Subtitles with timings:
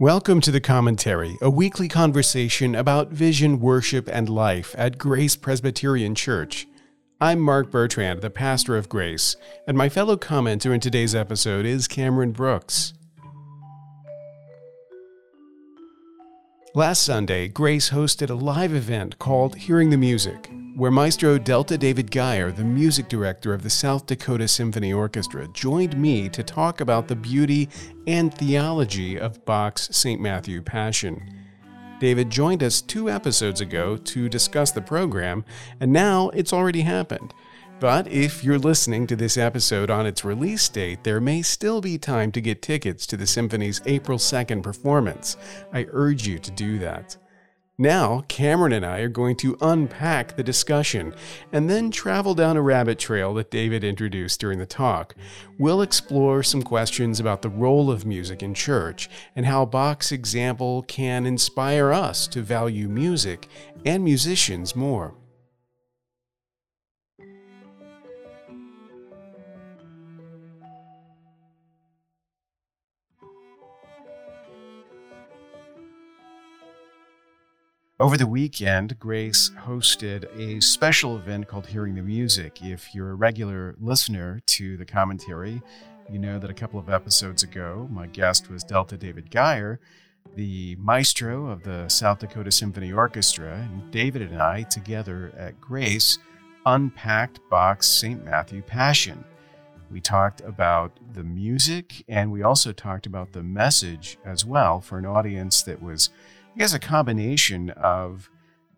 [0.00, 6.16] Welcome to the Commentary, a weekly conversation about vision, worship, and life at Grace Presbyterian
[6.16, 6.66] Church.
[7.20, 9.36] I'm Mark Bertrand, the pastor of Grace,
[9.68, 12.94] and my fellow commenter in today's episode is Cameron Brooks.
[16.74, 22.10] Last Sunday, Grace hosted a live event called Hearing the Music, where Maestro Delta David
[22.10, 27.06] Gier, the music director of the South Dakota Symphony Orchestra, joined me to talk about
[27.06, 27.68] the beauty
[28.08, 30.20] and theology of Bach's St.
[30.20, 31.22] Matthew Passion.
[32.00, 35.44] David joined us two episodes ago to discuss the program,
[35.78, 37.32] and now it's already happened.
[37.78, 41.98] But if you're listening to this episode on its release date, there may still be
[41.98, 45.36] time to get tickets to the symphony's April 2nd performance.
[45.72, 47.16] I urge you to do that.
[47.76, 51.12] Now, Cameron and I are going to unpack the discussion
[51.50, 55.16] and then travel down a rabbit trail that David introduced during the talk.
[55.58, 60.82] We'll explore some questions about the role of music in church and how Bach's example
[60.82, 63.48] can inspire us to value music
[63.84, 65.14] and musicians more.
[78.00, 82.60] Over the weekend, Grace hosted a special event called Hearing the Music.
[82.60, 85.62] If you're a regular listener to the commentary,
[86.10, 89.78] you know that a couple of episodes ago, my guest was Delta David Gier,
[90.34, 96.18] the maestro of the South Dakota Symphony Orchestra, and David and I, together at Grace,
[96.66, 98.24] unpacked Bach's St.
[98.24, 99.24] Matthew Passion.
[99.88, 104.98] We talked about the music and we also talked about the message as well for
[104.98, 106.10] an audience that was
[106.54, 108.30] I guess a combination of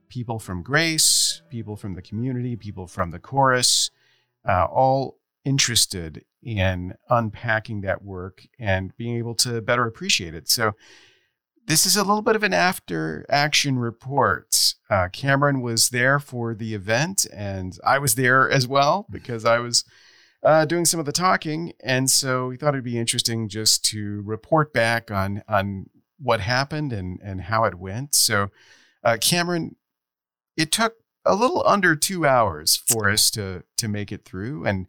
[0.09, 3.91] people from Grace, people from the community, people from the chorus,
[4.49, 10.49] uh, all interested in unpacking that work and being able to better appreciate it.
[10.49, 10.73] So,
[11.67, 14.75] this is a little bit of an after action report.
[14.89, 19.59] Uh, Cameron was there for the event, and I was there as well because I
[19.59, 19.85] was
[20.45, 21.73] uh, doing some of the talking.
[21.83, 26.93] And so we thought it'd be interesting just to report back on on what happened
[26.93, 28.15] and and how it went.
[28.15, 28.51] So,
[29.05, 29.77] uh, Cameron,
[30.57, 34.87] it took a little under two hours for us to to make it through, and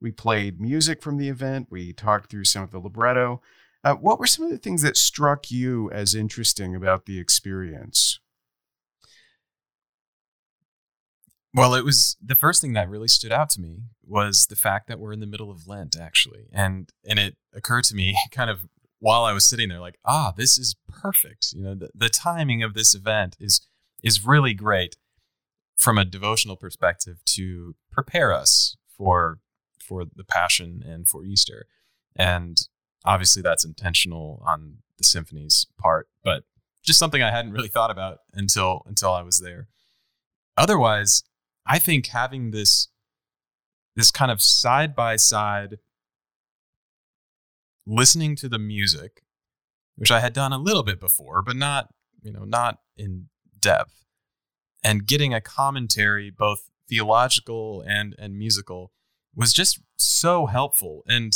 [0.00, 1.68] we played music from the event.
[1.70, 3.42] We talked through some of the libretto.
[3.82, 8.20] Uh, what were some of the things that struck you as interesting about the experience?
[11.52, 14.86] Well, it was the first thing that really stood out to me was the fact
[14.86, 18.50] that we're in the middle of Lent, actually, and and it occurred to me kind
[18.50, 18.60] of
[19.00, 21.52] while I was sitting there, like, ah, this is perfect.
[21.52, 23.60] You know, the, the timing of this event is
[24.02, 24.96] is really great
[25.76, 29.40] from a devotional perspective to prepare us for
[29.80, 31.66] for the Passion and for Easter.
[32.14, 32.60] And
[33.04, 36.44] obviously, that's intentional on the symphony's part, but
[36.82, 39.68] just something I hadn't really thought about until until I was there.
[40.56, 41.22] Otherwise,
[41.66, 42.88] I think having this
[43.96, 45.78] this kind of side by side
[47.90, 49.22] listening to the music,
[49.96, 51.92] which I had done a little bit before, but not,
[52.22, 53.28] you know, not in
[53.58, 54.04] depth,
[54.82, 58.92] and getting a commentary, both theological and and musical,
[59.34, 61.02] was just so helpful.
[61.06, 61.34] And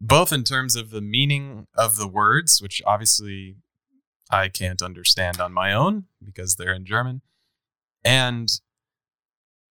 [0.00, 3.56] both in terms of the meaning of the words, which obviously
[4.30, 7.22] I can't understand on my own because they're in German,
[8.04, 8.50] and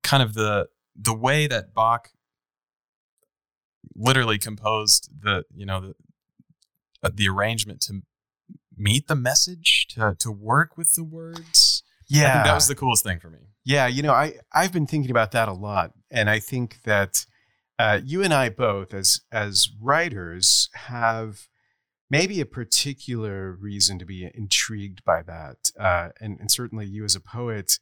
[0.04, 2.10] kind of the the way that Bach
[3.96, 5.96] literally composed the you know the
[7.04, 8.02] uh, the arrangement to
[8.78, 11.84] meet the message to to work with the words.
[12.08, 13.40] Yeah that was the coolest thing for me.
[13.64, 17.26] Yeah you know i i've been thinking about that a lot and i think that
[17.80, 21.48] uh, you and i both as as writers have
[22.10, 27.16] maybe a particular reason to be intrigued by that uh, and, and certainly you as
[27.16, 27.80] a poet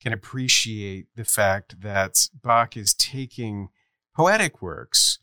[0.00, 3.68] can appreciate the fact that bach is taking
[4.14, 5.18] poetic works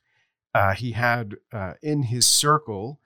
[0.54, 3.00] uh, he had uh, in his circle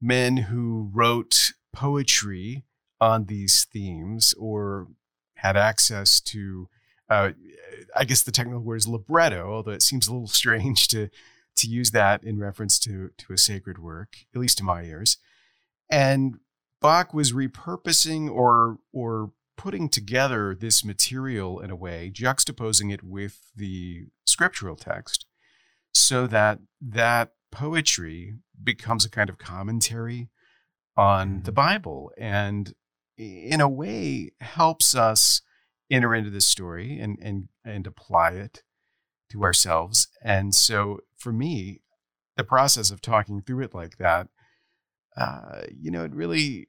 [0.00, 2.64] men who wrote poetry
[3.00, 4.88] on these themes or
[5.34, 6.68] had access to,
[7.10, 7.30] uh,
[7.94, 11.08] I guess the technical word is libretto, although it seems a little strange to
[11.56, 15.16] to use that in reference to to a sacred work, at least to my ears.
[15.90, 16.38] And
[16.82, 23.52] Bach was repurposing or or putting together this material in a way, juxtaposing it with
[23.56, 25.24] the scriptural text
[25.96, 30.28] so that that poetry becomes a kind of commentary
[30.96, 31.54] on the mm-hmm.
[31.54, 32.74] Bible and
[33.16, 35.42] in a way helps us
[35.90, 38.62] enter into the story and and and apply it
[39.30, 40.08] to ourselves.
[40.22, 41.80] And so for me,
[42.36, 44.28] the process of talking through it like that
[45.16, 46.68] uh, you know, it really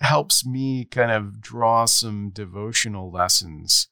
[0.00, 3.88] helps me kind of draw some devotional lessons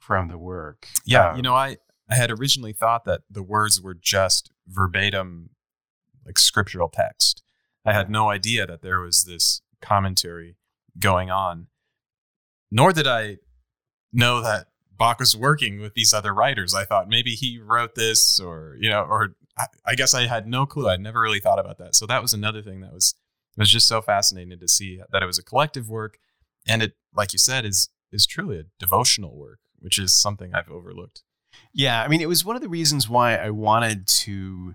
[0.00, 0.88] from the work.
[1.04, 1.76] Yeah, Um, you know, I
[2.10, 5.50] I had originally thought that the words were just verbatim,
[6.24, 7.42] like scriptural text.
[7.84, 10.56] I had no idea that there was this commentary
[10.98, 11.68] going on.
[12.70, 13.38] Nor did I
[14.12, 14.66] know that
[14.96, 16.74] Bach was working with these other writers.
[16.74, 19.36] I thought maybe he wrote this, or you know, or
[19.84, 20.88] I, guess I had no clue.
[20.88, 21.94] I'd never really thought about that.
[21.94, 23.14] So that was another thing that was
[23.56, 26.18] was just so fascinating to see that it was a collective work,
[26.66, 30.70] and it, like you said, is is truly a devotional work, which is something I've
[30.70, 31.22] overlooked.
[31.72, 34.74] Yeah, I mean, it was one of the reasons why I wanted to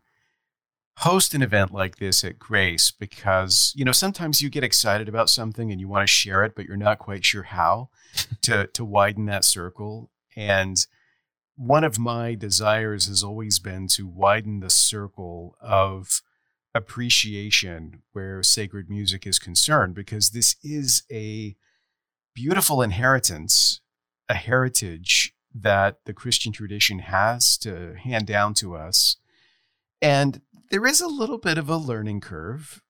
[0.99, 5.29] host an event like this at Grace because, you know, sometimes you get excited about
[5.29, 7.89] something and you want to share it, but you're not quite sure how
[8.43, 10.11] to to widen that circle.
[10.35, 10.77] And
[11.55, 16.21] one of my desires has always been to widen the circle of
[16.75, 21.55] appreciation where sacred music is concerned because this is a
[22.33, 23.81] beautiful inheritance,
[24.27, 29.17] a heritage that the Christian tradition has to hand down to us.
[30.01, 30.41] And
[30.71, 32.81] there is a little bit of a learning curve,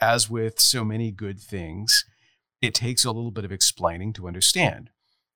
[0.00, 2.04] as with so many good things.
[2.62, 4.90] It takes a little bit of explaining to understand.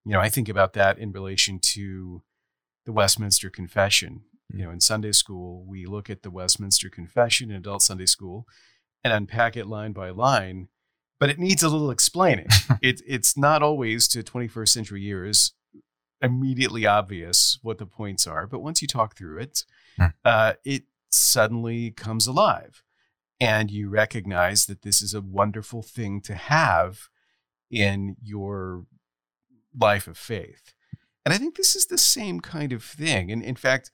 [0.04, 2.22] You know, I think about that in relation to
[2.84, 4.24] the Westminster Confession.
[4.50, 4.62] You mm.
[4.64, 8.46] know, in Sunday school, we look at the Westminster Confession in adult Sunday school
[9.02, 10.68] and unpack it line by line,
[11.18, 12.46] but it needs a little explaining.
[12.82, 15.52] it, it's not always to 21st century ears
[16.22, 19.64] immediately obvious what the points are, but once you talk through it,
[19.96, 20.06] Hmm.
[20.24, 22.82] uh, it suddenly comes alive.
[23.40, 27.08] And you recognize that this is a wonderful thing to have
[27.70, 28.86] in your
[29.78, 30.72] life of faith.
[31.24, 33.32] And I think this is the same kind of thing.
[33.32, 33.90] And in fact,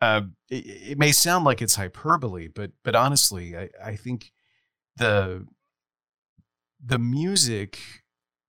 [0.00, 4.32] uh, it, it may sound like it's hyperbole, but but honestly, I, I think
[4.96, 5.46] the
[6.84, 7.78] the music,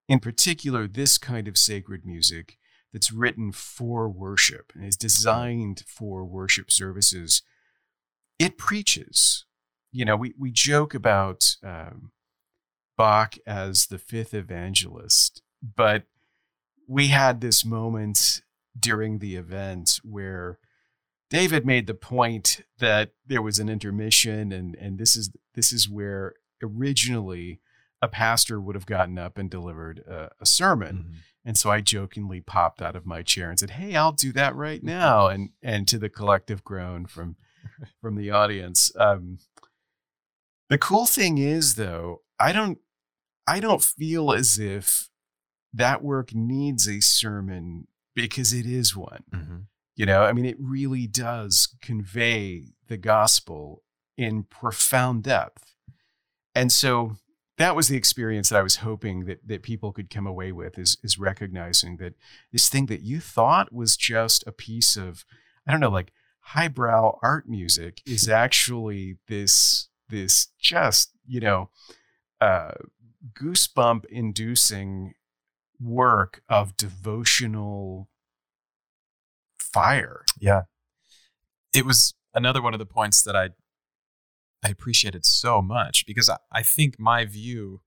[0.08, 2.57] in particular, this kind of sacred music
[2.94, 7.42] that's written for worship and is designed for worship services,
[8.40, 9.46] it preaches.
[9.92, 12.12] You know, we we joke about um,
[12.98, 15.42] Bach as the fifth evangelist,
[15.76, 16.04] but
[16.88, 18.42] we had this moment
[18.80, 20.60] during the event where
[21.30, 25.90] David made the point that there was an intermission, and and this is this is
[25.90, 27.60] where originally
[28.02, 32.42] a pastor would have gotten up and delivered a, a sermon, and so I jokingly
[32.42, 35.88] popped out of my chair and said, "Hey, I'll do that right now," and and
[35.88, 37.36] to the collective groan from
[38.02, 38.92] from the audience.
[38.98, 39.40] Um,
[40.70, 42.80] the cool thing is, though, I don't
[43.48, 45.10] I don't feel as if
[45.74, 49.24] that work needs a sermon because it is one.
[49.34, 49.66] Mhm.
[49.96, 53.84] You know, I mean, it really does convey the gospel
[54.18, 55.76] in profound depth.
[56.54, 57.18] And so
[57.58, 60.78] that was the experience that I was hoping that, that people could come away with
[60.78, 62.14] is, is recognizing that
[62.52, 65.26] this thing that you thought was just a piece of,
[65.68, 71.70] I don't know, like highbrow art music is actually this, this just, you know,
[72.40, 72.74] uh,
[73.34, 75.16] goosebump inducing
[75.80, 78.08] work of devotional
[79.58, 80.24] fire.
[80.40, 80.64] Yeah.
[81.74, 83.50] It was another one of the points that I
[84.64, 87.82] I appreciated so much because I, I think my view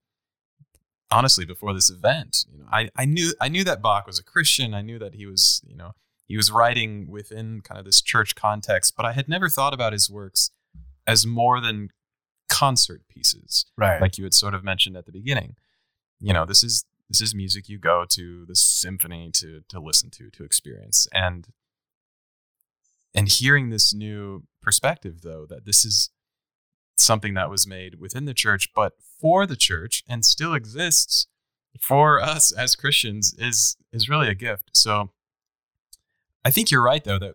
[1.11, 4.25] honestly before this event, you know, I, I knew I knew that Bach was a
[4.25, 4.75] Christian.
[4.75, 5.93] I knew that he was, you know,
[6.27, 9.93] he was writing within kind of this church context, but I had never thought about
[9.93, 10.51] his works
[11.07, 11.89] as more than
[12.49, 14.01] concert pieces Right.
[14.01, 15.57] like you had sort of mentioned at the beginning.
[16.21, 20.11] You know, this is this is music you go to the symphony to to listen
[20.11, 21.49] to to experience and
[23.15, 26.11] and hearing this new perspective though that this is
[27.01, 31.27] something that was made within the church but for the church and still exists
[31.81, 34.71] for us as Christians is is really a gift.
[34.75, 35.11] So
[36.45, 37.35] I think you're right though that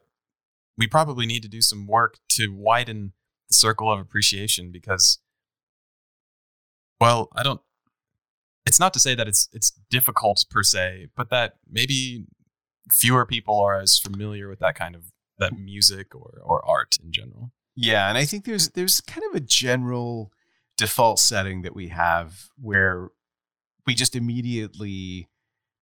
[0.78, 3.14] we probably need to do some work to widen
[3.48, 5.20] the circle of appreciation because
[7.00, 7.62] well, I don't
[8.66, 12.26] it's not to say that it's it's difficult per se, but that maybe
[12.92, 17.12] fewer people are as familiar with that kind of that music or or art in
[17.12, 17.52] general.
[17.76, 20.32] Yeah, and I think there's there's kind of a general
[20.78, 23.10] default setting that we have where
[23.86, 25.30] we just immediately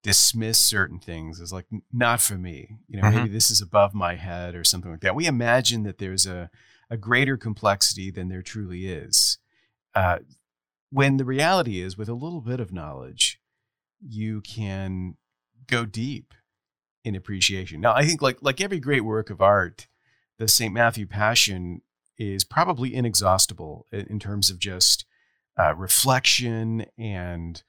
[0.01, 2.77] dismiss certain things as like not for me.
[2.88, 3.13] You know, Mhm.
[3.15, 5.15] maybe this is above my head or something like that.
[5.15, 6.50] We imagine that there's a
[6.89, 9.39] a greater complexity than there truly is.
[9.95, 10.19] Uh,
[10.91, 13.39] when the reality is, with a little bit of knowledge,
[14.00, 15.15] you can
[15.65, 16.33] go deep
[17.03, 17.81] in appreciation.
[17.81, 19.88] Now, I think like like every great work of art,
[20.43, 20.73] the St.
[20.73, 21.81] Matthew Passion
[22.17, 25.05] is probably inexhaustible in terms of just
[25.57, 27.63] uh, reflection and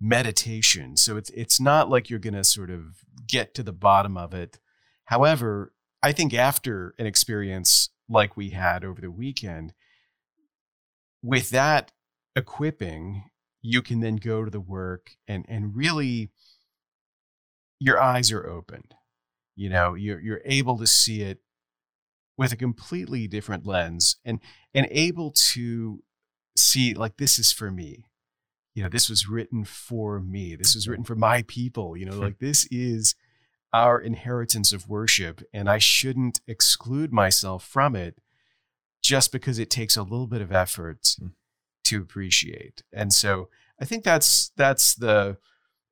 [0.00, 0.96] meditation.
[0.96, 4.34] So it's it's not like you're going to sort of get to the bottom of
[4.34, 4.58] it.
[5.04, 9.72] However, I think after an experience like we had over the weekend,
[11.22, 11.92] with that
[12.34, 13.30] equipping,
[13.62, 16.32] you can then go to the work and and really
[17.78, 18.94] your eyes are opened.
[19.54, 21.38] You know, you're you're able to see it
[22.36, 24.40] with a completely different lens and
[24.74, 26.02] and able to
[26.56, 28.04] see like this is for me.
[28.74, 30.54] You know this was written for me.
[30.54, 33.14] This was written for my people you know like this is
[33.72, 38.16] our inheritance of worship and i shouldn't exclude myself from it
[39.06, 41.30] just because it takes a little bit of effort mm.
[41.84, 42.82] to appreciate.
[42.92, 43.48] And so
[43.80, 45.36] i think that's that's the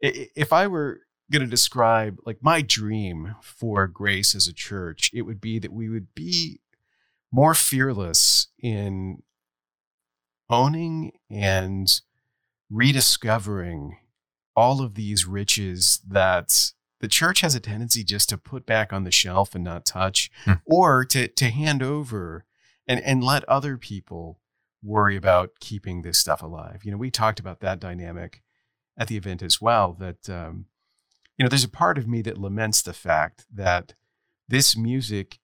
[0.01, 5.23] if i were going to describe like my dream for grace as a church it
[5.23, 6.61] would be that we would be
[7.33, 9.23] more fearless in
[10.49, 12.01] owning and
[12.71, 13.99] rediscovering
[14.57, 19.05] all of these riches that the church has a tendency just to put back on
[19.05, 20.53] the shelf and not touch hmm.
[20.65, 22.45] or to, to hand over
[22.87, 24.41] and, and let other people
[24.83, 26.83] worry about keeping this stuff alive.
[26.85, 28.43] You know, we talked about that dynamic
[28.97, 30.67] at the event as well that, um,
[31.39, 33.95] you know, there's a part of me that laments the fact that
[34.49, 35.39] this music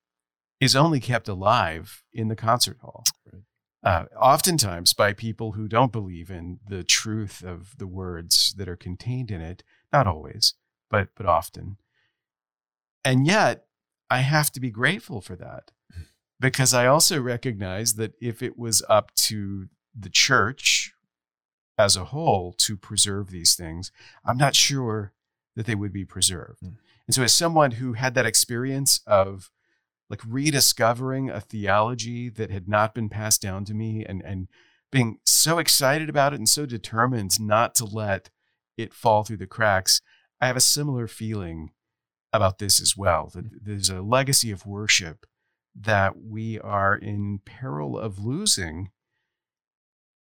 [0.61, 3.04] is only kept alive in the concert hall.
[3.32, 3.42] Right
[3.82, 8.76] uh, oftentimes by people who don't believe in the truth of the words that are
[8.76, 9.62] contained in it.
[9.92, 10.54] Not always,
[10.90, 11.78] but but often.
[13.04, 13.64] And yet,
[14.11, 15.70] I have to be grateful for that
[16.40, 19.68] because I also recognize that if it was up to
[19.99, 20.92] the church
[21.78, 23.90] as a whole to preserve these things,
[24.25, 25.12] I'm not sure
[25.57, 26.62] that they would be preserved.
[26.62, 26.76] Mm.
[27.07, 29.50] And so, as someone who had that experience of
[30.11, 34.49] like rediscovering a theology that had not been passed down to me and and
[34.90, 38.28] being so excited about it and so determined not to let
[38.76, 40.00] it fall through the cracks
[40.40, 41.71] i have a similar feeling
[42.33, 45.26] about this as well that there's a legacy of worship
[45.75, 48.90] that we are in peril of losing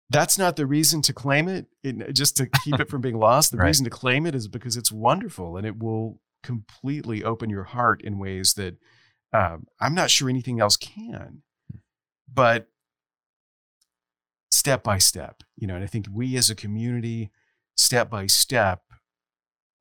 [0.09, 3.51] that's not the reason to claim it, it just to keep it from being lost
[3.51, 3.67] the right.
[3.67, 8.01] reason to claim it is because it's wonderful and it will completely open your heart
[8.01, 8.77] in ways that
[9.33, 11.43] um, I'm not sure anything else can,
[12.31, 12.67] but
[14.51, 17.31] step by step, you know, and I think we as a community,
[17.75, 18.83] step by step,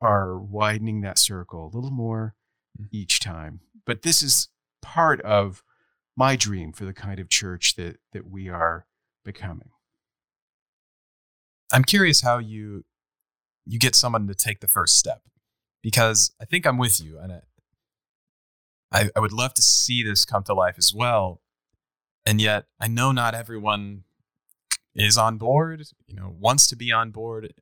[0.01, 2.35] are widening that circle a little more
[2.77, 2.85] hmm.
[2.93, 3.61] each time.
[3.87, 4.49] But this is
[4.83, 5.63] part of
[6.17, 8.87] my dream for the kind of church that that we are
[9.25, 9.71] becoming.
[11.73, 12.85] I'm curious how you
[13.67, 15.23] you get someone to take the first step
[15.83, 17.41] because I think I'm with you and I,
[18.91, 21.43] I, I would love to see this come to life as well.
[22.25, 24.05] And yet I know not everyone
[24.95, 27.53] is on board, you know, wants to be on board.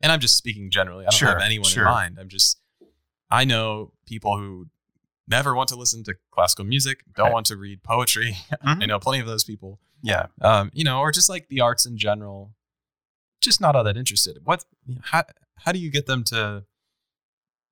[0.00, 1.04] And I'm just speaking generally.
[1.04, 1.84] I don't sure, have anyone sure.
[1.84, 2.18] in mind.
[2.18, 2.58] I'm just
[3.30, 4.66] I know people who
[5.28, 7.32] never want to listen to classical music, don't right.
[7.32, 8.36] want to read poetry.
[8.60, 8.82] Mm-hmm.
[8.82, 9.80] I know plenty of those people.
[10.02, 10.26] Yeah.
[10.42, 12.52] Um, you know, or just like the arts in general,
[13.40, 14.38] just not all that interested.
[14.44, 14.64] What
[15.04, 15.24] how
[15.56, 16.64] how do you get them to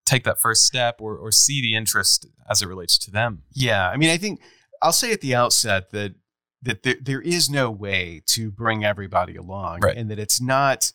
[0.08, 3.42] take that first step or, or see the interest as it relates to them.
[3.52, 3.88] Yeah.
[3.90, 4.40] I mean, I think
[4.80, 6.14] I'll say at the outset that
[6.62, 9.96] that there, there is no way to bring everybody along right.
[9.96, 10.92] and that it's not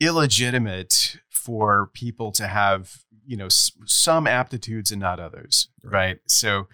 [0.00, 6.18] illegitimate for people to have you know s- some aptitudes and not others right, right?
[6.28, 6.68] so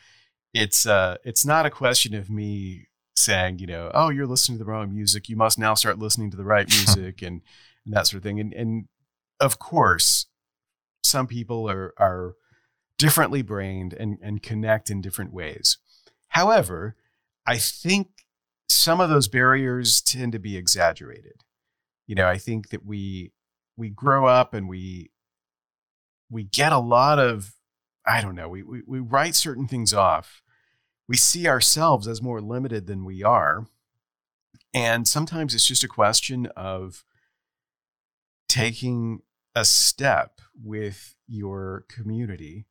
[0.53, 4.65] it's uh it's not a question of me saying you know oh you're listening to
[4.65, 7.43] the wrong music you must now start listening to the right music and,
[7.85, 8.87] and that sort of thing and and
[9.41, 10.27] of course
[11.03, 12.35] some people are are
[12.99, 15.79] differently brained and, and connect in different ways.
[16.29, 16.97] However,
[17.47, 18.09] I think
[18.69, 21.43] some of those barriers tend to be exaggerated.
[22.07, 23.33] You know, I think that we
[23.77, 25.11] we grow up and we
[26.31, 27.53] we get a lot of
[28.07, 30.43] I don't know, we, we, we write certain things off.
[31.09, 33.67] We see ourselves as more limited than we are.
[34.73, 37.05] And sometimes it's just a question of
[38.49, 39.23] taking
[39.55, 42.67] a step with your community,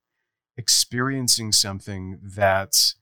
[0.56, 2.96] experiencing something that's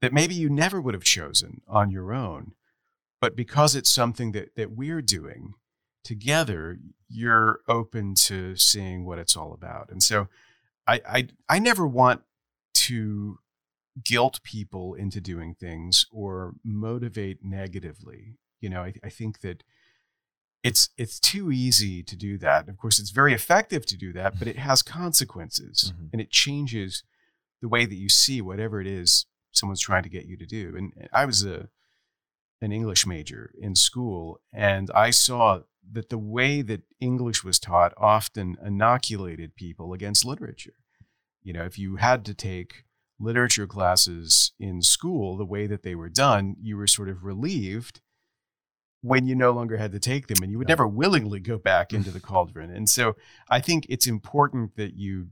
[0.00, 2.52] that maybe you never would have chosen on your own,
[3.20, 5.54] but because it's something that that we're doing
[6.02, 9.90] together, you're open to seeing what it's all about.
[9.90, 10.28] And so
[10.86, 12.22] I I, I never want
[12.74, 13.38] to
[14.02, 18.38] guilt people into doing things or motivate negatively.
[18.60, 19.62] You know, I, I think that
[20.62, 22.68] it's it's too easy to do that.
[22.68, 26.06] Of course, it's very effective to do that, but it has consequences mm-hmm.
[26.12, 27.04] and it changes
[27.60, 30.74] the way that you see whatever it is someone's trying to get you to do.
[30.76, 31.68] And I was a
[32.60, 35.60] an English major in school, and I saw
[35.92, 40.78] that the way that English was taught often inoculated people against literature.
[41.42, 42.84] You know, if you had to take
[43.18, 48.00] literature classes in school the way that they were done, you were sort of relieved
[49.04, 51.92] when you no longer had to take them and you would never willingly go back
[51.92, 52.70] into the cauldron.
[52.70, 53.16] And so
[53.50, 55.28] I think it's important that you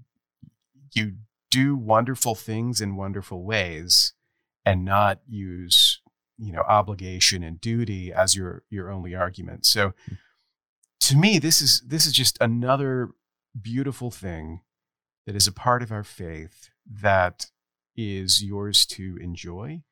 [0.95, 1.15] you
[1.51, 4.12] do wonderful things in wonderful ways
[4.67, 6.03] and not use
[6.37, 9.65] you know obligation and duty as your your only argument.
[9.65, 9.95] So
[11.01, 13.09] to me this is this is just another
[13.59, 14.61] beautiful thing
[15.25, 17.47] that is a part of our faith that
[17.97, 19.83] is yours to enjoy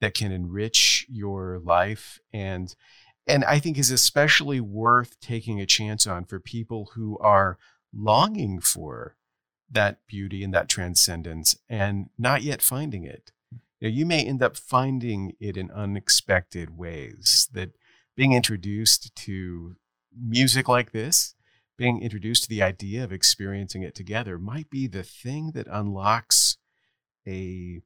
[0.00, 2.74] that can enrich your life and
[3.26, 7.58] and I think is especially worth taking a chance on for people who are
[7.92, 9.16] longing for
[9.70, 13.32] that beauty and that transcendence and not yet finding it.
[13.80, 17.72] You, know, you may end up finding it in unexpected ways that
[18.16, 19.76] being introduced to
[20.18, 21.34] music like this,
[21.76, 26.56] being introduced to the idea of experiencing it together might be the thing that unlocks
[27.28, 27.82] a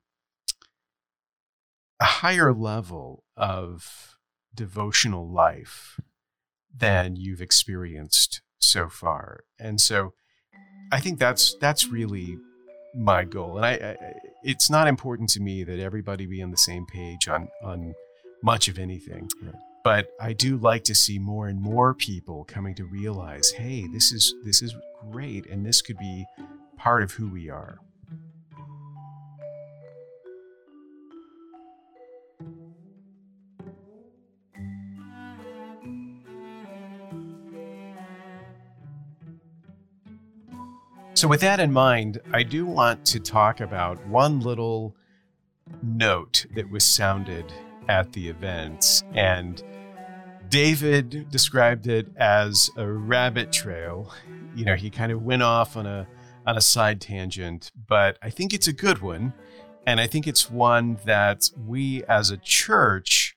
[2.01, 4.19] a higher level of
[4.55, 6.01] devotional life
[6.75, 9.45] than you've experienced so far.
[9.59, 10.15] And so
[10.91, 12.39] I think that's that's really
[12.95, 13.57] my goal.
[13.57, 13.97] And I, I,
[14.43, 17.95] it's not important to me that everybody be on the same page on on
[18.43, 19.29] much of anything.
[19.43, 19.55] Right.
[19.85, 24.13] But I do like to see more and more people coming to realize, hey, this
[24.13, 24.75] is this is
[25.11, 26.25] great and this could be
[26.77, 27.79] part of who we are.
[41.23, 44.97] So, with that in mind, I do want to talk about one little
[45.81, 47.45] note that was sounded
[47.89, 49.05] at the event.
[49.15, 49.63] And
[50.49, 54.13] David described it as a rabbit trail.
[54.57, 56.09] You know, he kind of went off on a
[56.45, 59.33] on a side tangent, but I think it's a good one.
[59.87, 63.37] And I think it's one that we as a church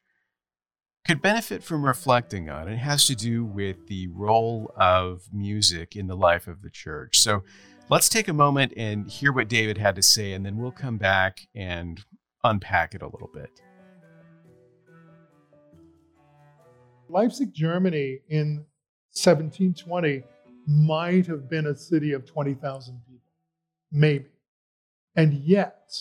[1.05, 2.67] could benefit from reflecting on.
[2.67, 7.19] It has to do with the role of music in the life of the church.
[7.19, 7.43] So
[7.87, 10.97] Let's take a moment and hear what David had to say, and then we'll come
[10.97, 12.03] back and
[12.43, 13.61] unpack it a little bit.
[17.09, 18.65] Leipzig, Germany in
[19.13, 20.23] 1720
[20.65, 23.21] might have been a city of 20,000 people,
[23.91, 24.31] maybe.
[25.15, 25.93] And yet,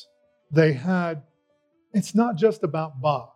[0.50, 1.22] they had,
[1.92, 3.30] it's not just about Bach.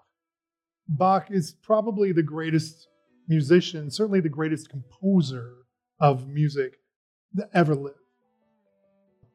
[0.89, 2.89] Bach is probably the greatest
[3.29, 5.53] musician, certainly the greatest composer
[6.01, 6.79] of music
[7.35, 7.99] that ever lived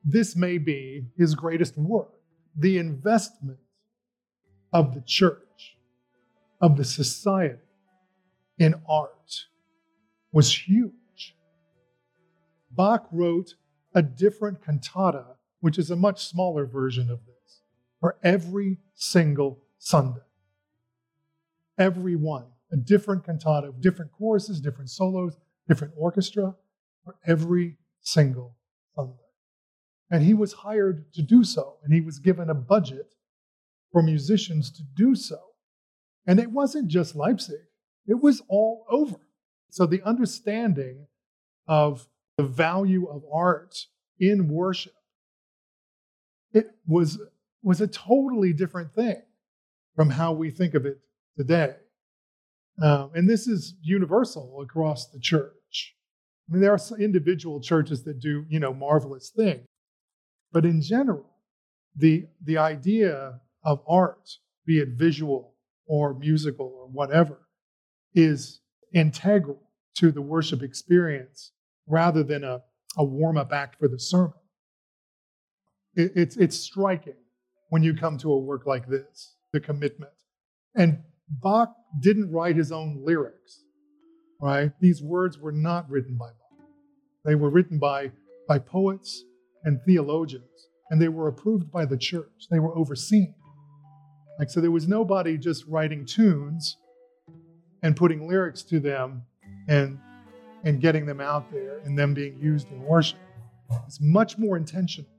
[0.04, 2.12] this may be his greatest work.
[2.58, 3.60] The investment
[4.72, 5.78] of the church,
[6.62, 7.60] of the society
[8.58, 9.46] in art
[10.32, 11.36] was huge.
[12.72, 13.56] Bach wrote
[13.94, 17.62] a different cantata, which is a much smaller version of this,
[18.00, 20.22] for every single Sunday.
[21.78, 25.38] Every one, a different cantata, of different choruses, different solos,
[25.68, 26.56] different orchestra,
[27.04, 28.56] for every single
[28.96, 29.23] Sunday.
[30.14, 33.16] And he was hired to do so, and he was given a budget
[33.92, 35.40] for musicians to do so.
[36.28, 37.66] And it wasn't just Leipzig,
[38.06, 39.18] it was all over.
[39.72, 41.08] So the understanding
[41.68, 43.76] of the value of art
[44.20, 44.94] in worship
[46.54, 47.20] it was,
[47.64, 49.20] was a totally different thing
[49.96, 51.00] from how we think of it
[51.36, 51.74] today.
[52.84, 55.96] Um, and this is universal across the church.
[56.48, 59.66] I mean, there are individual churches that do, you know, marvelous things.
[60.54, 61.26] But in general,
[61.96, 64.30] the, the idea of art,
[64.66, 65.56] be it visual
[65.88, 67.40] or musical or whatever,
[68.14, 68.62] is
[68.94, 69.60] integral
[69.96, 71.52] to the worship experience
[71.88, 72.62] rather than a,
[72.98, 74.34] a warm up act for the sermon.
[75.96, 77.16] It, it's, it's striking
[77.70, 80.12] when you come to a work like this, the commitment.
[80.76, 83.64] And Bach didn't write his own lyrics,
[84.40, 84.72] right?
[84.80, 86.68] These words were not written by Bach.
[87.26, 88.12] They were written by,
[88.48, 89.24] by poets
[89.64, 92.48] and theologians, and they were approved by the church.
[92.50, 93.34] They were overseen.
[94.40, 96.78] Like, so there was nobody just writing tunes
[97.84, 99.24] and putting lyrics to them
[99.68, 100.00] and,
[100.64, 103.20] and getting them out there and them being used in worship.
[103.86, 105.10] It's much more intentional.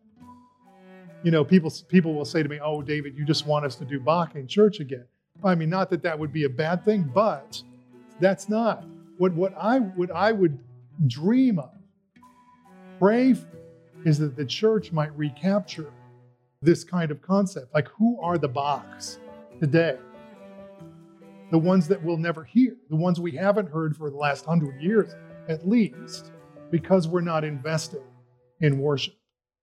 [1.22, 3.84] You know, people, people will say to me, Oh, David, you just want us to
[3.84, 5.06] do Bach in church again.
[5.42, 7.62] I mean, not that that would be a bad thing, but
[8.20, 8.84] that's not
[9.18, 10.58] what, what, I, what I would
[11.06, 11.70] dream of.
[12.98, 13.34] Pray
[14.04, 15.92] is that the church might recapture
[16.62, 17.74] this kind of concept.
[17.74, 19.18] Like, who are the Bachs
[19.60, 19.98] today?
[21.54, 24.80] the ones that we'll never hear, the ones we haven't heard for the last hundred
[24.80, 25.14] years
[25.48, 26.32] at least,
[26.72, 28.02] because we're not investing
[28.60, 29.14] in worship?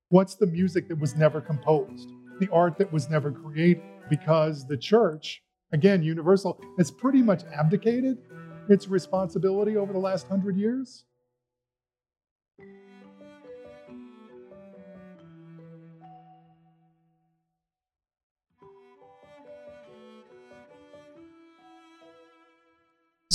[0.08, 2.08] What's the music that was never composed,
[2.40, 3.84] the art that was never created?
[4.10, 5.42] Because the church,
[5.74, 8.20] again, universal, has pretty much abdicated
[8.70, 11.04] its responsibility over the last hundred years.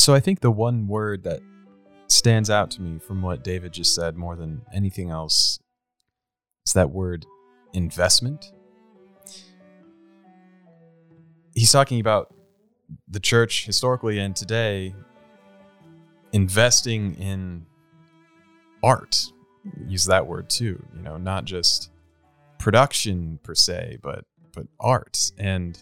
[0.06, 1.40] So I think the one word that
[2.06, 5.58] stands out to me from what David just said more than anything else
[6.64, 7.26] is that word
[7.72, 8.52] investment.
[11.56, 12.32] He's talking about
[13.08, 14.94] the church historically and today
[16.32, 17.66] investing in
[18.84, 19.24] art.
[19.88, 21.90] Use that word too, you know, not just
[22.60, 25.32] production per se, but but art.
[25.36, 25.76] And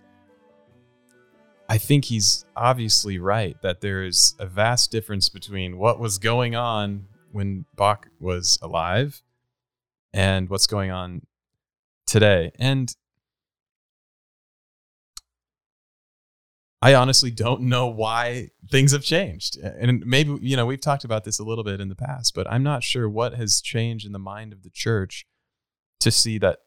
[1.74, 6.54] I think he's obviously right that there is a vast difference between what was going
[6.54, 9.22] on when Bach was alive
[10.12, 11.22] and what's going on
[12.06, 12.52] today.
[12.60, 12.94] And
[16.80, 19.56] I honestly don't know why things have changed.
[19.56, 22.48] And maybe, you know, we've talked about this a little bit in the past, but
[22.48, 25.26] I'm not sure what has changed in the mind of the church
[25.98, 26.60] to see that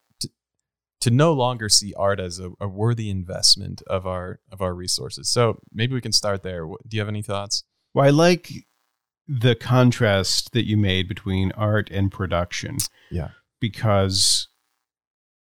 [1.01, 5.29] to no longer see art as a, a, worthy investment of our of our resources.
[5.29, 6.65] So maybe we can start there.
[6.65, 7.63] Do you have any thoughts?
[7.93, 8.51] Well, I like
[9.27, 12.77] the contrast that you made between art and production.
[13.12, 13.29] Yeah.
[13.60, 14.47] Because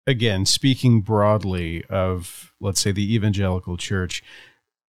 [0.06, 4.22] again, speaking broadly of let's say the evangelical church,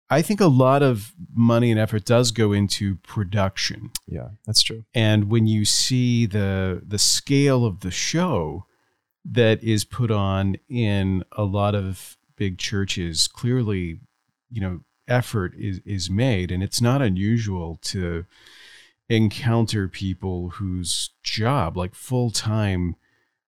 [0.09, 3.91] I think a lot of money and effort does go into production.
[4.07, 4.85] Yeah, that's true.
[4.93, 8.65] And when you see the the scale of the show,
[9.25, 13.99] that is put on in a lot of big churches clearly
[14.51, 18.25] you know effort is is made and it's not unusual to
[19.09, 22.95] encounter people whose job like full-time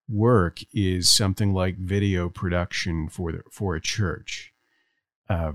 [0.09, 4.53] work is something like video production for the, for a church
[5.29, 5.51] uh,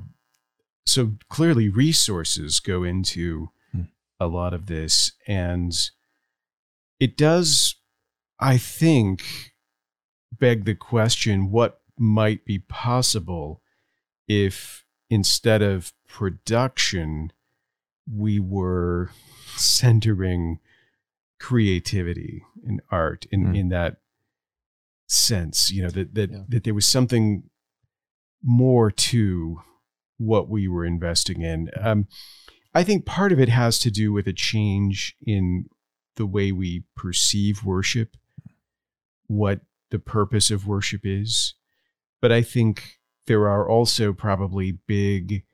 [0.85, 3.83] so clearly resources go into hmm.
[4.21, 5.91] a lot of this and
[7.01, 7.77] it does
[8.41, 9.52] i think
[10.39, 13.63] beg the question what might be possible
[14.29, 17.33] if instead of production,
[18.11, 19.11] we were
[19.57, 20.59] centering
[21.39, 23.59] creativity and art in, mm.
[23.59, 23.97] in that
[25.07, 26.39] sense, you know, that, that, yeah.
[26.49, 27.43] that there was something
[28.43, 29.61] more to
[30.19, 31.71] what we were investing in.
[31.79, 32.07] Um,
[32.75, 35.67] I think part of it has to do with a change in
[36.17, 38.17] the way we perceive worship,
[39.27, 39.61] what
[39.93, 41.55] the purpose of worship is.
[42.21, 45.45] But I think there are also probably big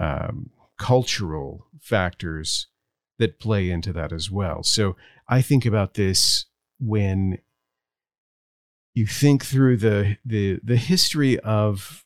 [0.00, 2.66] um, cultural factors
[3.18, 4.64] that play into that as well.
[4.64, 4.96] So
[5.28, 6.46] I think about this
[6.80, 7.38] when
[8.94, 12.04] you think through the the the history of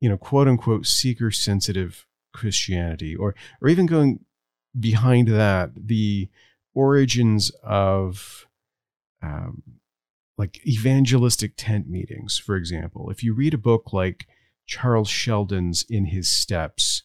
[0.00, 4.24] you know quote unquote seeker sensitive Christianity or or even going
[4.78, 6.28] behind that the
[6.74, 8.46] origins of
[9.22, 9.62] um,
[10.38, 13.10] like evangelistic tent meetings, for example.
[13.10, 14.26] If you read a book like
[14.66, 17.02] Charles Sheldon's In His Steps,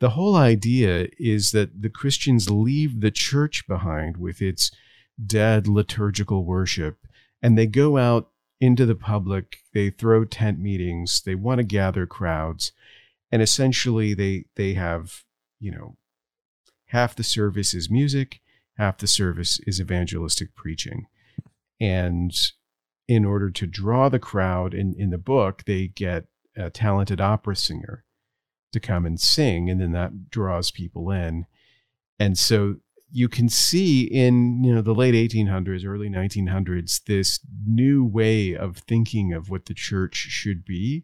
[0.00, 4.70] the whole idea is that the Christians leave the church behind with its
[5.24, 6.98] dead liturgical worship
[7.42, 12.06] and they go out into the public, they throw tent meetings, they want to gather
[12.06, 12.70] crowds,
[13.30, 15.24] and essentially they they have,
[15.58, 15.96] you know,
[16.86, 18.40] half the service is music,
[18.78, 21.06] half the service is evangelistic preaching.
[21.82, 22.32] And
[23.08, 27.56] in order to draw the crowd in, in the book, they get a talented opera
[27.56, 28.04] singer
[28.70, 31.46] to come and sing, and then that draws people in.
[32.20, 32.76] And so
[33.10, 38.78] you can see in you know the late 1800s, early 1900s, this new way of
[38.78, 41.02] thinking of what the church should be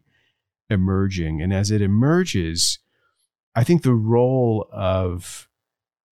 [0.69, 1.41] emerging.
[1.41, 2.79] And as it emerges,
[3.53, 5.49] I think the role of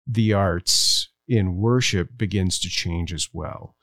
[0.07, 3.75] the arts in worship begins to change as well.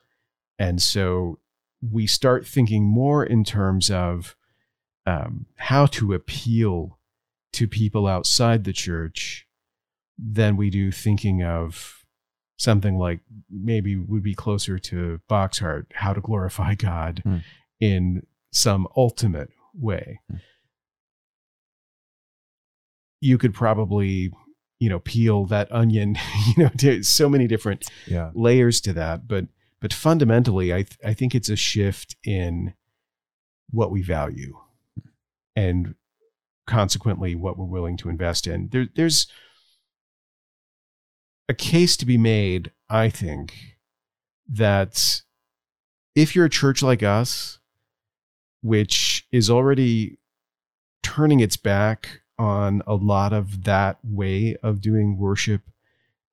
[0.61, 1.39] And so
[1.81, 4.37] we start thinking more in terms of
[5.07, 6.99] um, how to appeal
[7.55, 9.49] to people outside the church
[10.19, 12.05] than we do thinking of
[12.59, 13.21] something like
[13.51, 17.43] maybe would be closer to Bach's art, how to glorify God mm.
[17.81, 20.21] in some ultimate way.
[20.31, 20.41] Mm.
[23.23, 24.31] You could probably,
[24.79, 26.19] you know, peel that onion,
[26.49, 28.31] you know, to so many different yeah.
[28.35, 29.47] layers to that, but
[29.81, 32.75] but fundamentally, I, th- I think it's a shift in
[33.71, 34.59] what we value.
[35.57, 35.95] And
[36.71, 38.69] consequently what we're willing to invest in.
[38.69, 39.27] There, there's
[41.49, 43.77] a case to be made, I think,
[44.49, 45.23] that
[46.15, 47.59] if you're a church like us,
[48.63, 50.19] which is already
[51.03, 55.63] turning its back on a lot of that way of doing worship,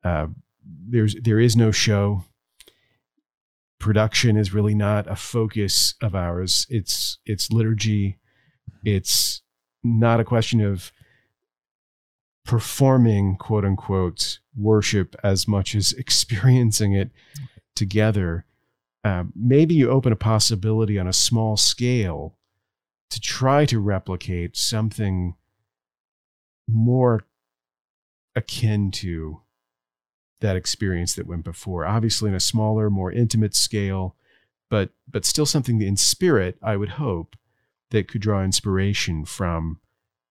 [0.03, 0.27] uh,
[0.63, 2.23] there's there is no show.
[3.87, 6.67] Production is really not a focus of ours.
[6.69, 8.19] It's it's liturgy.
[8.83, 9.43] It's
[9.81, 10.91] not a question of
[12.43, 17.11] performing quote unquote worship as much as experiencing it
[17.77, 18.43] together.
[19.05, 22.35] Uh, maybe you open a possibility on a small scale
[23.09, 25.35] to try to replicate something
[26.67, 27.23] more
[28.35, 29.43] akin to
[30.39, 31.85] that experience that went before.
[31.85, 34.15] Obviously, in a smaller, more intimate scale,
[34.69, 36.57] but but still something in spirit.
[36.61, 37.35] I would hope
[37.91, 39.79] that could draw inspiration from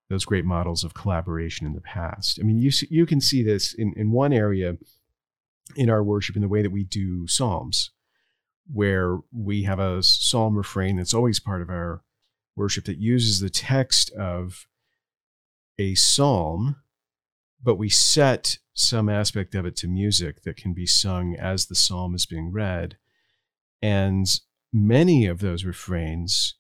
[0.09, 2.39] those great models of collaboration in the past.
[2.41, 4.77] I mean, you you can see this in in one area
[5.75, 7.91] in our worship in the way that we do psalms,
[8.73, 12.03] where we have a psalm refrain that's always part of our
[12.55, 14.67] worship that uses the text of
[15.79, 16.77] a psalm,
[17.63, 21.75] but we set some aspect of it to music that can be sung as the
[21.75, 22.99] psalm is being read.
[23.81, 24.29] And
[24.73, 26.55] many of those refrains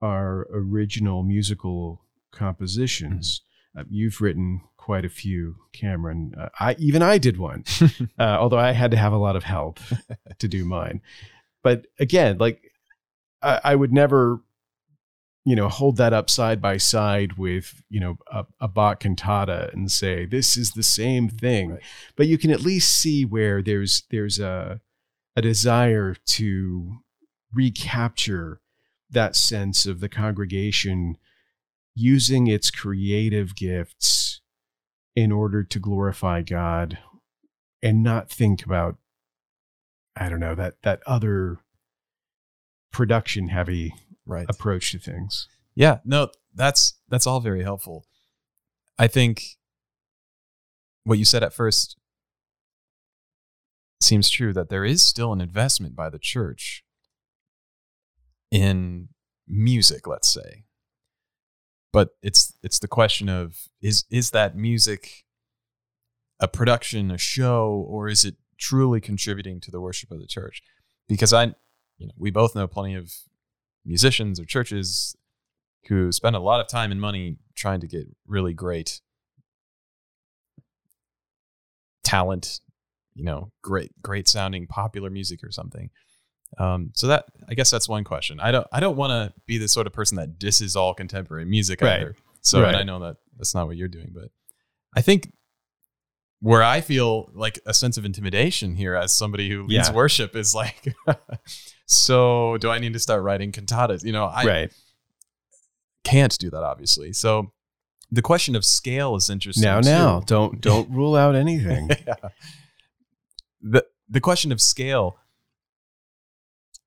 [0.00, 3.42] are original musical compositions.
[3.76, 3.80] Mm-hmm.
[3.80, 6.34] Uh, you've written quite a few, Cameron.
[6.36, 7.64] Uh, I even I did one,
[8.18, 9.78] uh, although I had to have a lot of help
[10.38, 11.02] to do mine.
[11.62, 12.72] But again, like
[13.42, 14.40] I, I, would never,
[15.44, 19.70] you know, hold that up side by side with you know a, a Bach cantata
[19.72, 21.72] and say this is the same thing.
[21.72, 21.82] Right.
[22.16, 24.80] But you can at least see where there's there's a
[25.36, 26.98] a desire to
[27.52, 28.60] recapture
[29.10, 31.18] that sense of the congregation
[31.94, 34.40] using its creative gifts
[35.14, 36.98] in order to glorify God
[37.82, 38.96] and not think about
[40.16, 41.58] I don't know that that other
[42.92, 43.94] production heavy
[44.26, 44.46] right.
[44.48, 45.48] approach to things.
[45.74, 48.04] Yeah, no, that's that's all very helpful.
[48.98, 49.42] I think
[51.04, 51.96] what you said at first
[54.00, 56.84] seems true that there is still an investment by the church
[58.50, 59.08] in
[59.48, 60.64] music, let's say.
[61.92, 65.24] But it's it's the question of is is that music
[66.40, 70.62] a production, a show, or is it truly contributing to the worship of the church?
[71.08, 71.54] Because I
[71.98, 73.12] you know, we both know plenty of
[73.84, 75.16] musicians or churches
[75.88, 79.00] who spend a lot of time and money trying to get really great
[82.04, 82.60] talent,
[83.14, 85.90] you know, great great sounding popular music or something.
[86.58, 88.38] Um, so that I guess that's one question.
[88.40, 91.44] I don't I don't want to be the sort of person that disses all contemporary
[91.44, 92.00] music right.
[92.00, 92.16] either.
[92.42, 92.68] So right.
[92.68, 94.30] and I know that that's not what you're doing, but
[94.94, 95.32] I think
[96.42, 99.94] where I feel like a sense of intimidation here as somebody who leads yeah.
[99.94, 100.92] worship is like,
[101.86, 104.04] so do I need to start writing cantatas?
[104.04, 104.72] You know, I right.
[106.02, 107.12] can't do that obviously.
[107.12, 107.52] So
[108.10, 109.62] the question of scale is interesting.
[109.62, 109.88] Now, too.
[109.88, 111.88] now, don't don't rule out anything.
[112.06, 112.16] yeah.
[113.60, 115.16] The the question of scale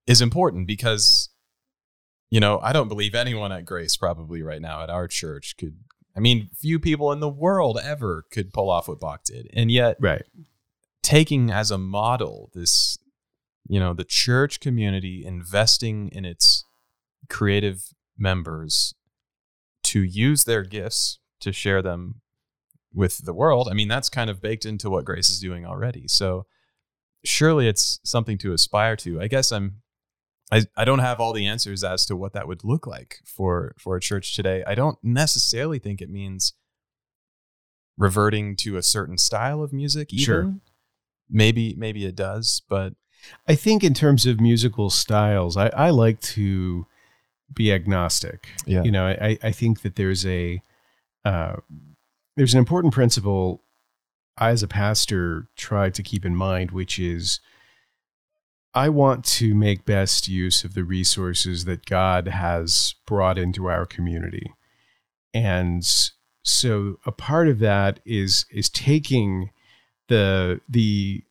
[0.06, 1.30] is important because
[2.30, 5.78] you know i don't believe anyone at grace probably right now at our church could
[6.16, 9.50] i mean few people in the world ever could pull off what bach did.
[9.54, 10.24] And yet right.
[11.04, 12.98] taking as a model this
[13.68, 16.66] you know the church community investing in its
[17.30, 17.84] creative
[18.18, 18.94] members
[19.84, 22.22] to use their gifts to share them
[22.94, 26.08] with the world i mean that's kind of baked into what grace is doing already.
[26.08, 26.46] So
[27.26, 29.20] surely it's something to aspire to.
[29.20, 29.82] I guess i'm
[30.52, 33.74] I, I don't have all the answers as to what that would look like for
[33.80, 34.64] for a church today.
[34.66, 36.54] I don't necessarily think it means
[37.98, 40.14] reverting to a certain style of music.
[40.14, 40.24] Even.
[40.24, 40.54] Sure,
[41.30, 42.94] maybe maybe it does, but
[43.48, 46.86] I think in terms of musical styles, I, I like to
[47.54, 48.50] be agnostic.
[48.66, 50.62] Yeah, you know, I I think that there's a
[51.24, 51.56] uh,
[52.36, 53.64] there's an important principle
[54.38, 57.40] I as a pastor try to keep in mind, which is
[58.76, 63.86] I want to make best use of the resources that God has brought into our
[63.86, 64.54] community.
[65.34, 65.84] And
[66.44, 69.52] so a part of that is is taking
[70.10, 71.24] the the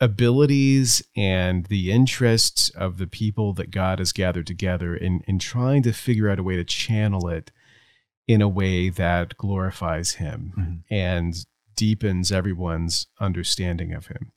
[0.00, 5.82] abilities and the interests of the people that God has gathered together and, and trying
[5.82, 7.50] to figure out a way to channel it
[8.28, 10.94] in a way that glorifies him mm-hmm.
[10.94, 14.30] and deepens everyone's understanding of him.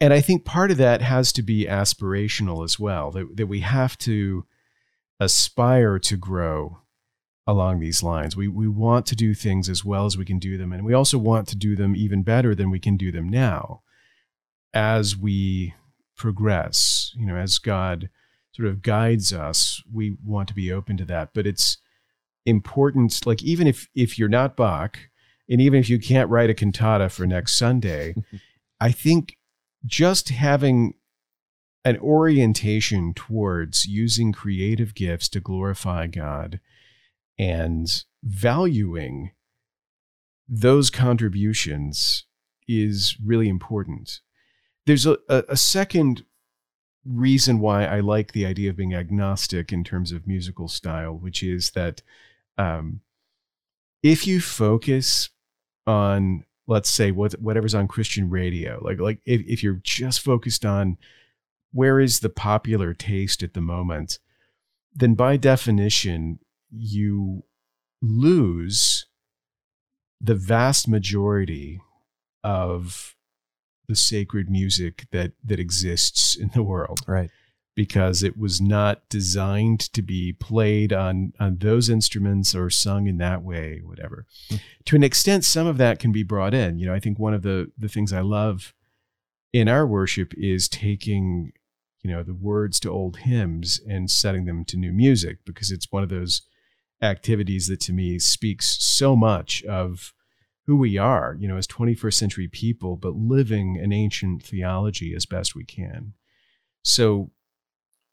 [0.00, 3.60] And I think part of that has to be aspirational as well, that, that we
[3.60, 4.44] have to
[5.20, 6.78] aspire to grow
[7.46, 8.36] along these lines.
[8.36, 10.94] We we want to do things as well as we can do them, and we
[10.94, 13.82] also want to do them even better than we can do them now.
[14.72, 15.74] As we
[16.16, 18.08] progress, you know, as God
[18.52, 21.30] sort of guides us, we want to be open to that.
[21.34, 21.78] But it's
[22.46, 24.98] important, like even if if you're not Bach,
[25.48, 28.14] and even if you can't write a cantata for next Sunday,
[28.80, 29.36] I think
[29.84, 30.94] just having
[31.84, 36.60] an orientation towards using creative gifts to glorify God
[37.38, 39.32] and valuing
[40.48, 42.24] those contributions
[42.66, 44.20] is really important.
[44.86, 46.24] There's a, a, second
[47.04, 51.42] reason why I like the idea of being agnostic in terms of musical style, which
[51.42, 52.02] is that
[52.58, 53.00] um,
[54.02, 55.30] if you focus
[55.86, 60.64] on, let's say, what, whatever's on Christian radio, like like if, if you're just focused
[60.64, 60.96] on
[61.72, 64.18] where is the popular taste at the moment,
[64.94, 66.38] then by definition,
[66.70, 67.44] you
[68.00, 69.06] lose
[70.20, 71.80] the vast majority
[72.42, 73.14] of
[73.88, 77.00] the sacred music that that exists in the world.
[77.06, 77.30] Right
[77.74, 83.18] because it was not designed to be played on on those instruments or sung in
[83.18, 84.60] that way whatever mm.
[84.84, 87.34] to an extent some of that can be brought in you know i think one
[87.34, 88.74] of the the things i love
[89.52, 91.52] in our worship is taking
[92.02, 95.90] you know the words to old hymns and setting them to new music because it's
[95.90, 96.42] one of those
[97.02, 100.12] activities that to me speaks so much of
[100.66, 105.26] who we are, you know, as 21st century people, but living an ancient theology as
[105.26, 106.14] best we can.
[106.82, 107.30] So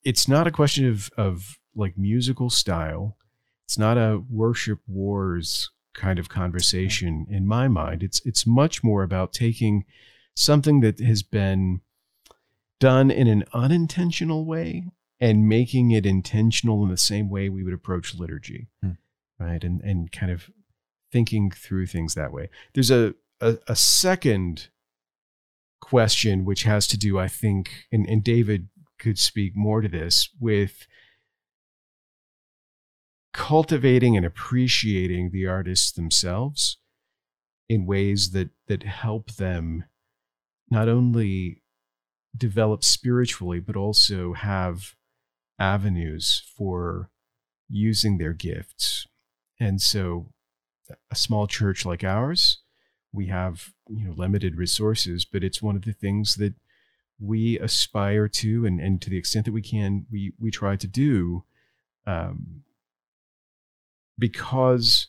[0.03, 3.17] it's not a question of, of like musical style.
[3.65, 8.03] It's not a worship wars kind of conversation in my mind.
[8.03, 9.85] It's it's much more about taking
[10.35, 11.81] something that has been
[12.79, 14.87] done in an unintentional way
[15.19, 18.67] and making it intentional in the same way we would approach liturgy.
[18.81, 18.91] Hmm.
[19.39, 19.63] Right.
[19.63, 20.49] And and kind of
[21.11, 22.49] thinking through things that way.
[22.73, 24.69] There's a, a, a second
[25.81, 28.69] question which has to do, I think, and, and David
[29.01, 30.85] could speak more to this with
[33.33, 36.77] cultivating and appreciating the artists themselves
[37.67, 39.85] in ways that that help them
[40.69, 41.63] not only
[42.37, 44.95] develop spiritually but also have
[45.59, 47.09] avenues for
[47.69, 49.07] using their gifts.
[49.59, 50.31] And so
[51.09, 52.59] a small church like ours,
[53.13, 56.53] we have you know limited resources, but it's one of the things that
[57.21, 60.87] we aspire to, and, and to the extent that we can, we we try to
[60.87, 61.43] do,
[62.07, 62.63] um,
[64.17, 65.07] because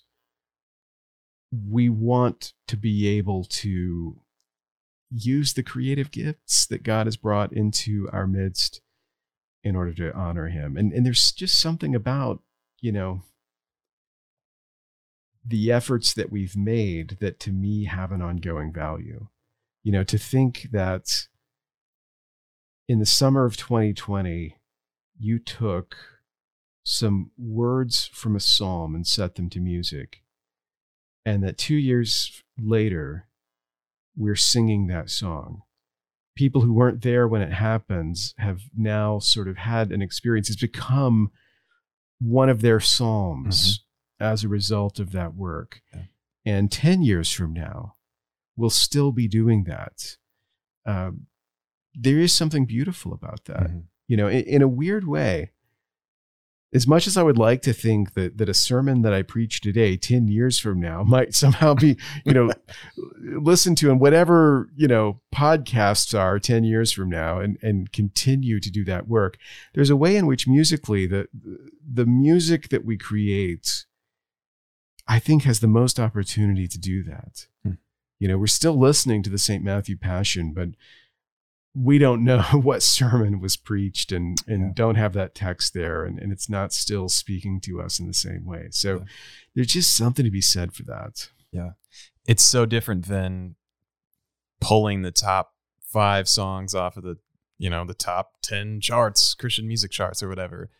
[1.50, 4.20] we want to be able to
[5.10, 8.80] use the creative gifts that God has brought into our midst
[9.62, 10.76] in order to honor Him.
[10.76, 12.42] And and there's just something about
[12.80, 13.22] you know
[15.44, 19.28] the efforts that we've made that to me have an ongoing value.
[19.82, 21.26] You know, to think that
[22.88, 24.56] in the summer of 2020,
[25.18, 25.96] you took
[26.84, 30.22] some words from a psalm and set them to music,
[31.24, 33.28] and that two years later,
[34.16, 35.62] we're singing that song.
[36.34, 40.50] People who weren't there when it happens have now sort of had an experience.
[40.50, 41.30] It's become
[42.20, 43.78] one of their psalms.
[43.78, 43.82] Mm-hmm
[44.22, 45.82] as a result of that work.
[45.92, 46.02] Yeah.
[46.44, 47.94] And 10 years from now,
[48.56, 50.16] we'll still be doing that.
[50.86, 51.26] Um,
[51.94, 53.68] there is something beautiful about that.
[53.68, 53.78] Mm-hmm.
[54.08, 55.50] You know, in, in, a weird way,
[56.74, 59.60] as much as I would like to think that that a sermon that I preach
[59.60, 62.50] today, 10 years from now, might somehow be, you know,
[63.20, 68.60] listened to in whatever, you know, podcasts are 10 years from now and, and continue
[68.60, 69.38] to do that work.
[69.74, 71.28] There's a way in which musically the
[71.90, 73.86] the music that we create
[75.06, 77.46] I think has the most opportunity to do that.
[77.62, 77.72] Hmm.
[78.18, 79.64] You know, we're still listening to the St.
[79.64, 80.70] Matthew Passion, but
[81.74, 84.70] we don't know what sermon was preached and, and yeah.
[84.74, 86.04] don't have that text there.
[86.04, 88.68] And, and it's not still speaking to us in the same way.
[88.70, 89.04] So yeah.
[89.54, 91.30] there's just something to be said for that.
[91.50, 91.70] Yeah.
[92.26, 93.56] It's so different than
[94.60, 97.16] pulling the top five songs off of the,
[97.58, 100.70] you know, the top 10 charts, Christian music charts or whatever,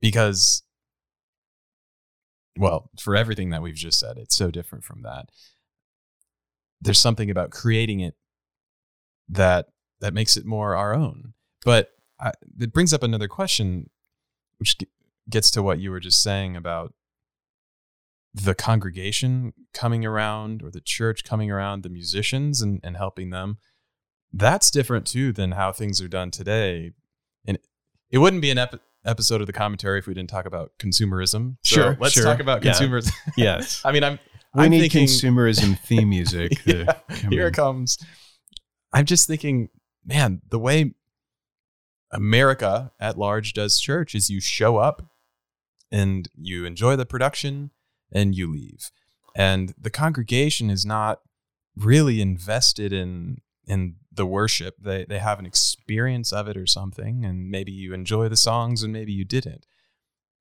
[0.00, 0.62] because
[2.58, 5.28] well, for everything that we've just said, it's so different from that.
[6.80, 8.14] There's something about creating it
[9.28, 9.66] that
[10.00, 11.32] that makes it more our own.
[11.64, 11.90] But
[12.20, 13.90] I, it brings up another question,
[14.58, 14.76] which
[15.28, 16.94] gets to what you were just saying about
[18.34, 23.58] the congregation coming around or the church coming around the musicians and, and helping them.
[24.32, 26.92] That's different too than how things are done today.
[27.46, 27.58] And
[28.10, 31.56] it wouldn't be an ep- episode of the commentary if we didn't talk about consumerism.
[31.62, 32.24] So Sure, let's sure.
[32.24, 32.72] talk about Yeah.
[32.72, 33.12] consumerism.
[33.36, 33.80] Yes.
[33.84, 34.18] I mean, I'm
[34.54, 36.52] We I'm need thinking consumerism theme music.
[36.66, 36.92] Yeah,
[37.30, 37.98] here it comes.
[38.92, 39.68] I'm just thinking,
[40.06, 40.94] man, the way
[42.10, 45.02] America at large does church is you show up
[45.90, 47.70] and you enjoy the production
[48.12, 48.90] and you leave.
[49.34, 51.20] And the congregation is not
[51.76, 54.76] really invested in in the worship.
[54.80, 58.82] They they have an experience of it or something, and maybe you enjoy the songs
[58.82, 59.66] and maybe you didn't.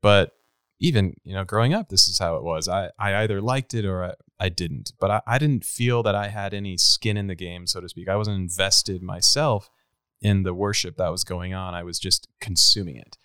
[0.01, 0.34] But
[0.80, 2.68] even, you know, growing up, this is how it was.
[2.68, 4.92] I, I either liked it or I, I didn't.
[5.00, 7.90] But I, I didn't feel that I had any skin in the game, so to
[7.90, 8.10] speak.
[8.10, 9.70] I wasn't invested myself
[10.22, 11.74] in the worship that was going on.
[11.74, 13.18] I was just consuming it.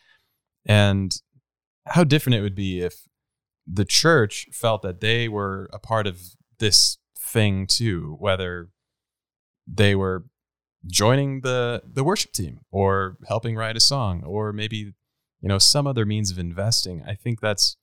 [0.67, 1.17] And
[1.87, 3.09] how different it would be if
[3.67, 6.21] the church felt that they were a part of
[6.59, 8.71] this thing too, whether
[9.67, 10.25] they were
[10.87, 14.95] joining the the worship team or helping write a song or maybe
[15.41, 17.77] you know some other means of investing i think that's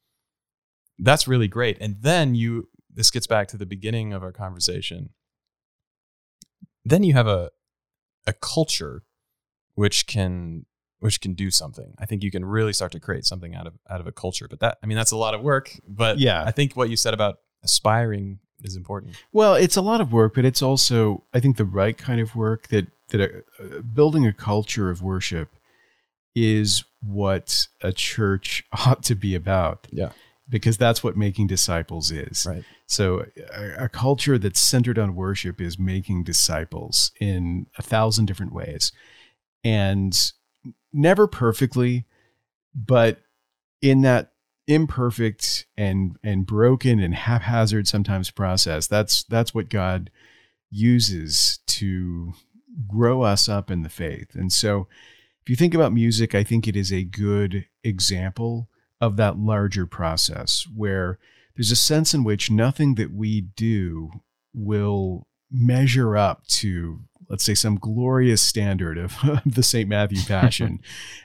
[0.97, 2.67] that's really great and then you
[2.97, 5.09] this gets back to the beginning of our conversation
[6.85, 7.51] then you have a
[8.25, 9.03] a culture
[9.75, 10.65] which can
[10.99, 13.73] which can do something i think you can really start to create something out of
[13.89, 16.43] out of a culture but that i mean that's a lot of work but Yeah.
[16.43, 20.33] i think what you said about aspiring is important Well, it's a lot of work,
[20.33, 23.27] but it's also, I think, the right kind of work that that uh,
[23.63, 25.49] uh, building a culture of worship
[26.35, 29.87] is what a church ought to be about.
[29.91, 30.09] Yeah.
[30.49, 32.45] Because that's what making disciples is.
[32.47, 32.63] Right.
[32.85, 38.53] So a, a culture that's centered on worship is making disciples in a thousand different
[38.53, 38.93] ways.
[39.63, 40.17] And
[40.93, 42.05] never perfectly,
[42.73, 43.19] but
[43.81, 44.31] in that
[44.67, 50.11] imperfect and and broken and haphazard sometimes process that's that's what god
[50.69, 52.33] uses to
[52.85, 54.85] grow us up in the faith and so
[55.41, 58.67] if you think about music i think it is a good example
[58.99, 61.19] of that larger process where
[61.55, 64.11] there's a sense in which nothing that we do
[64.53, 70.79] will measure up to let's say some glorious standard of, the st matthew passion.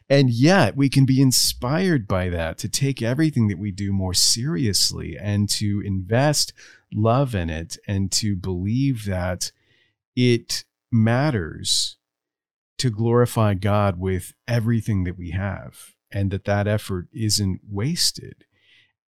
[0.09, 4.14] And yet we can be inspired by that to take everything that we do more
[4.14, 6.53] seriously and to invest
[6.93, 9.53] love in it and to believe that
[10.14, 11.97] it matters
[12.79, 18.45] to glorify God with everything that we have and that that effort isn't wasted.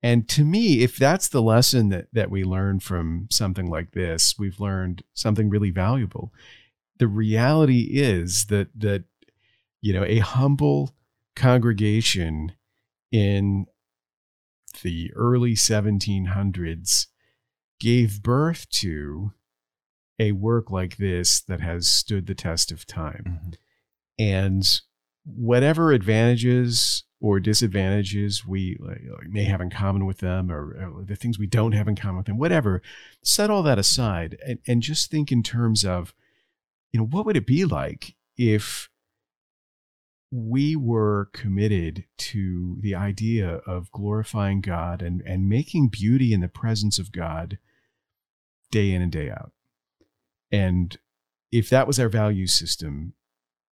[0.03, 4.39] And to me, if that's the lesson that, that we learn from something like this,
[4.39, 6.33] we've learned something really valuable.
[6.99, 9.05] The reality is that that
[9.85, 10.95] you know, a humble
[11.37, 12.53] congregation
[13.13, 13.67] in
[14.83, 17.09] the early 1700s
[17.79, 19.33] gave birth to
[20.19, 23.25] a work like this that has stood the test of time.
[23.27, 23.51] Mm-hmm.
[24.19, 24.81] And
[25.25, 28.79] whatever advantages or disadvantages we
[29.27, 32.19] may have in common with them, or, or the things we don't have in common
[32.19, 32.83] with them, whatever,
[33.23, 36.15] set all that aside and, and just think in terms of,
[36.93, 38.91] you know, what would it be like if
[40.31, 46.49] we were committed to the idea of glorifying God and, and making beauty in the
[46.49, 47.59] presence of God
[48.73, 49.53] day in and day out.
[50.51, 50.99] And
[51.53, 53.13] if that was our value system,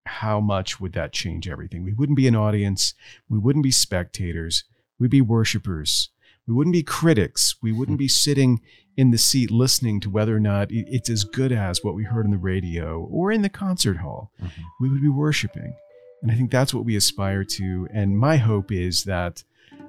[0.06, 1.84] how much would that change everything?
[1.84, 2.94] We wouldn't be an audience,
[3.28, 4.64] we wouldn't be spectators,
[4.98, 6.10] we'd be worshipers.
[6.46, 7.54] We wouldn't be critics.
[7.62, 8.04] We wouldn't hmm.
[8.04, 8.60] be sitting
[8.96, 12.24] in the seat listening to whether or not it's as good as what we heard
[12.24, 14.32] on the radio or in the concert hall.
[14.42, 14.62] Mm-hmm.
[14.80, 15.74] We would be worshiping.
[16.22, 17.88] And I think that's what we aspire to.
[17.94, 19.42] And my hope is that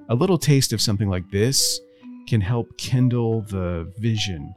[0.07, 1.79] a little taste of something like this
[2.27, 4.53] can help kindle the vision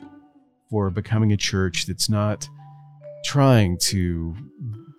[0.70, 2.48] for becoming a church that's not
[3.24, 4.36] trying to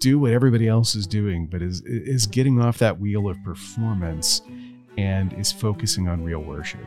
[0.06, 4.44] do what everybody else is doing, but is is getting off that wheel of performance
[5.00, 6.86] and is focusing on real worship.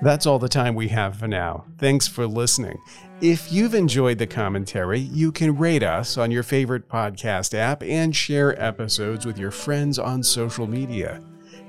[0.00, 1.64] That's all the time we have for now.
[1.78, 2.78] Thanks for listening.
[3.20, 8.14] If you've enjoyed the commentary, you can rate us on your favorite podcast app and
[8.14, 11.20] share episodes with your friends on social media.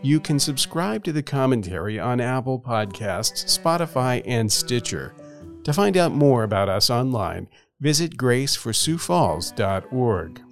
[0.03, 5.15] You can subscribe to the commentary on Apple Podcasts, Spotify, and Stitcher.
[5.63, 7.47] To find out more about us online,
[7.79, 10.42] visit graceforsiouxfalls.org.